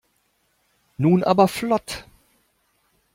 Nun 0.97 1.23
aber 1.23 1.47
flott! 1.47 2.05